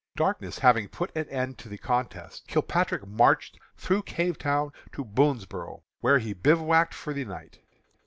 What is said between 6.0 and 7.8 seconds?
he bivouacked for the night.